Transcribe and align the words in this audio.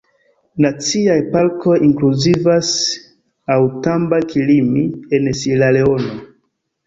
Naciaj 0.63 1.17
parkoj 1.33 1.75
inkluzivas 1.87 2.71
"Outamba-Kilimi" 3.57 4.87
en 5.19 5.29
Sieraleono. 5.41 6.17